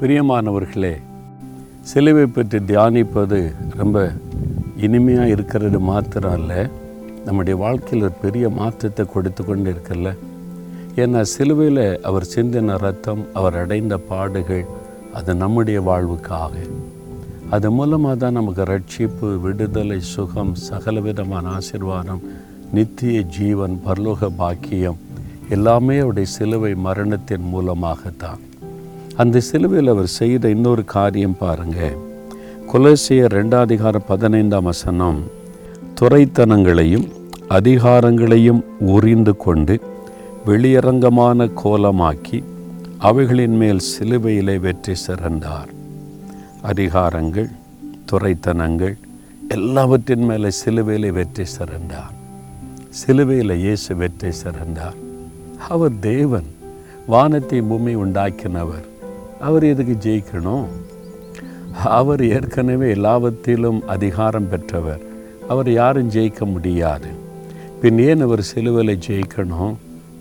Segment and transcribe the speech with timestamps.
[0.00, 0.92] பிரியமானவர்களே
[1.80, 4.12] சிலுவை பற்றி தியானிப்பது ரொம்ப
[4.76, 6.66] இனிமையாக இருக்கிறது மாத்திரம் இல்லை
[7.24, 10.16] நம்முடைய வாழ்க்கையில் ஒரு பெரிய மாற்றத்தை கொடுத்து கொண்டு இருக்கல
[10.96, 14.64] ஏன்னா சிலுவையில் அவர் சிந்தின ரத்தம் அவர் அடைந்த பாடுகள்
[15.12, 16.52] அது நம்முடைய வாழ்வுக்காக.
[17.50, 22.22] அது மூலமாக தான் நமக்கு ரட்சிப்பு விடுதலை சுகம் சகலவிதமான ஆசிர்வாதம்
[22.72, 24.98] நித்திய ஜீவன் பரலோக பாக்கியம்
[25.48, 28.40] எல்லாமே அவருடைய சிலுவை மரணத்தின் மூலமாகத்தான்.
[29.16, 31.96] அந்த சிலுவையில் அவர் செய்த இன்னொரு காரியம் பாருங்கள்
[32.72, 35.20] கொலசிய ரெண்டாதிகார பதினைந்தாம் வசனம்
[36.00, 37.08] துறைத்தனங்களையும்
[37.48, 39.80] அதிகாரங்களையும் உறிந்து கொண்டு
[40.46, 42.44] வெளியரங்கமான கோலமாக்கி
[42.98, 45.70] அவைகளின் மேல் சிலுவையிலே வெற்றி சிறந்தார்.
[46.62, 47.50] அதிகாரங்கள்
[48.12, 48.96] துறைத்தனங்கள்
[49.48, 52.14] எல்லாவற்றின் மேலே சிலுவையிலே வெற்றி சிறந்தார்.
[52.88, 54.98] சிலுவையில் இயேசு வெற்றி சிறந்தார்.
[55.68, 56.48] அவர் தேவன்
[57.06, 58.86] வானத்தை பூமி உண்டாக்கினவர்.
[59.40, 60.64] அவர் எதுக்கு ஜெயிக்கணும்?
[61.84, 65.00] அவர் ஏற்கனவே எல்லாவற்றிலும் அதிகாரம் பெற்றவர்.
[65.48, 67.06] அவர் யாரும் ஜெயிக்க முடியாது.
[67.80, 69.76] பின் ஏன் அவர் சிலுவலை ஜெயிக்கணும்?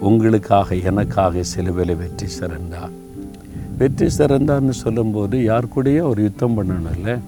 [0.00, 2.90] உங்களுக்காக எனக்காக சிலுவலை வெற்றி சிறந்தார்.
[3.78, 7.18] வெற்றி சிறந்தார்னு சொல்லும்போது யார் கூடயே அவர் யுத்தம் பண்ணணும்ல?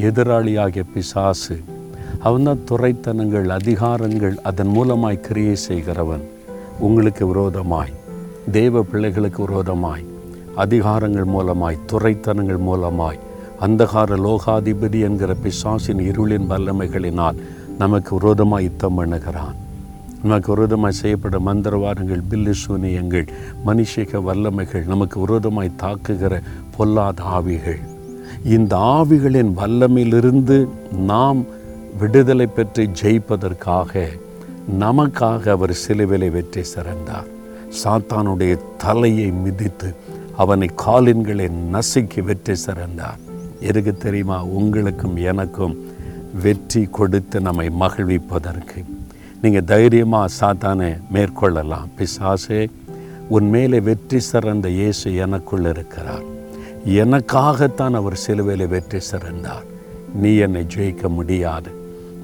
[0.00, 1.60] எதிராளியாகிய பிசாசு.
[2.18, 6.22] அவன்தான் துறைத்தனங்கள் அதிகாரங்கள் அதன் மூலமாய் கிரியை செய்கிறவன்.
[6.78, 7.92] உங்களுக்கு விரோதமாய்.
[8.52, 10.14] தெய்வ பிள்ளைகளுக்கு விரோதமாய்.
[10.64, 13.20] அதிகாரங்கள் மூலமாய் துறைத்தனங்கள் மூலமாய்
[13.66, 17.40] அந்தகார லோகாதிபதி என்கிற பிசாசின் இருளின் வல்லமைகளினால்
[17.78, 19.56] நமக்கு விரோதமாக யுத்தம் பண்ணுகிறான்.
[20.22, 23.26] நமக்கு விரோதமாய் செய்யப்பட்ட மந்திரவாதங்கள் பில்லு சூனியங்கள்
[23.66, 26.40] மனுஷிக வல்லமைகள் நமக்கு விரோதமாய் தாக்குகிற
[26.76, 27.80] பொல்லாத ஆவிகள்.
[28.56, 30.58] இந்த ஆவிகளின் வல்லமையிலிருந்து
[31.10, 31.40] நாம்
[32.00, 34.06] விடுதலை பெற்று ஜெயிப்பதற்காக
[34.80, 37.28] நமக்காக அவர் சிலுவிலை வெற்றி சிறந்தார்.
[37.82, 39.88] சாத்தானுடைய தலையை மிதித்து
[40.36, 43.20] அவனை காலின்களை நசுக்கி வெற்றி சிறந்தான்
[43.60, 44.44] எதுக்கு தெரியுமா?
[44.44, 45.76] உங்களுக்கும் எனக்கும்
[46.42, 48.84] வெற்றி கொடுத்து நம்மை மகிழ்விப்பதற்கு.
[49.42, 51.88] நீங்கள் தைரியமாக சாத்தானை மேற்கொள்ளலாம்.
[51.98, 52.70] பிசாசே
[53.28, 56.26] உன் மேலே வெற்றி சிறந்த இயேசு எனக்குள் இருக்கிறார்.
[56.86, 59.64] எனக்காகத்தான் அவர் சிலுவையில் வெற்றி சிறந்தார்.
[60.14, 61.70] நீ என்னை ஜெயிக்க முடியாது.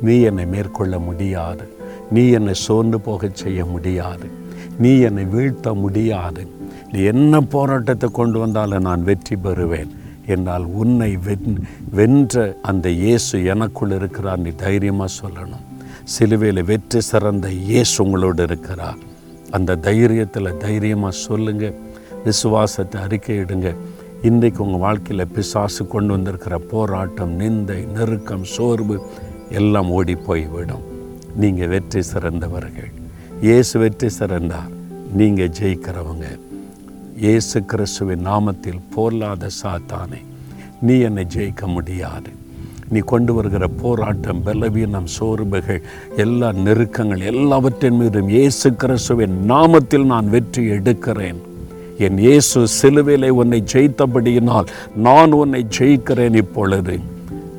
[0.00, 1.66] நீ என்னை மேற்கொள்ள முடியாது.
[2.10, 4.26] நீ என்னை சோர்ந்து போகச் செய்ய முடியாது.
[4.82, 6.42] நீ என்னை வீழ்த்த முடியாது.
[6.92, 9.90] நீ என்ன போராட்டத்தை கொண்டு வந்தாலும் நான் வெற்றி பெறுவேன்.
[10.34, 11.58] என்றால் உன்னை வென்
[11.98, 12.34] வென்ற
[12.70, 14.42] அந்த இயேசு எனக்குள் இருக்கிறார்.
[14.46, 15.64] நீ தைரியமாக சொல்லணும்.
[16.14, 19.00] சிலுவையில் வெற்றி சிறந்த இயேசு உங்களோடு இருக்கிறார்.
[19.56, 21.78] அந்த தைரியத்தில் தைரியமாக சொல்லுங்கள்
[22.26, 23.70] விசுவாசத்தை அறிக்கையிடுங்க.
[24.28, 28.96] இன்றைக்கு உங்கள் வாழ்க்கையில் பிசாசு கொண்டு வந்திருக்கிற போராட்டம் நிந்தை நெருக்கம் சோர்வு
[29.60, 30.86] எல்லாம் ஓடி போய்விடும்
[31.42, 32.90] நீங்கள் வெற்றி சிறந்தவர்கள்.
[33.46, 34.70] இயேசு வெற்றி சிறந்தார்.
[35.18, 36.26] நீங்கள் ஜெயிக்கிறவங்க.
[37.24, 40.20] இயேசு கிறிஸ்துவின் நாமத்தில் போல்லாத சாத்தானே
[40.86, 42.30] நீ என்னை ஜெயிக்க முடியாது.
[42.92, 45.80] நீ கொண்டு வருகிற போராட்டம் பலவீனம் சோர்வுகள்
[46.24, 51.38] எல்லா நெருக்கங்கள் எல்லாவற்றின் மீதும் இயேசு கிறிஸ்துவின் நாமத்தில் நான் வெற்றி எடுக்கிறேன்.
[52.06, 54.72] என் இயேசு சிலுவையிலே உன்னை ஜெயித்தபடியினால்
[55.06, 56.96] நான் உன்னை ஜெயிக்கிறேன் இப்பொழுது.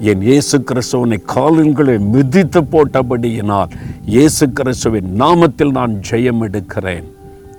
[0.00, 3.70] என் இயேசு கிறிஸ்துவனை காலங்களை மிதித்து போட்டபடியினால்
[4.06, 7.04] இயேசு கிறிஸ்துவின் நாமத்தில் நான் ஜெயம் எடுக்கிறேன்.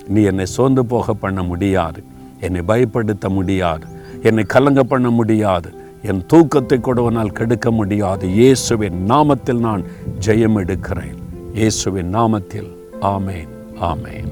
[0.08, 2.02] நீ என்னை சோர்ந்து போக பண்ண முடியாது.
[2.40, 3.86] என்னை பயப்படுத்த முடியாது.
[4.22, 5.70] என்னை கலங்க பண்ண முடியாது.
[6.02, 8.28] என் தூக்கத்தை கொடுவனால் கெடுக்க முடியாது.
[8.28, 9.82] இயேசுவின் நாமத்தில் நான்
[10.26, 11.16] ஜெயம் எடுக்கிறேன்.
[11.54, 12.70] இயேசுவின் நாமத்தில்.
[13.00, 13.48] ஆமேன்.
[13.80, 14.30] ஆமேன்.